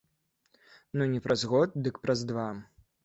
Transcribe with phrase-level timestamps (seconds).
[0.99, 2.49] Ну не праз год, дык праз два.